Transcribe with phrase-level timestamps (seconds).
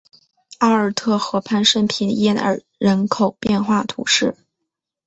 [0.57, 4.35] 奥尔特河畔圣皮耶尔人口变化图示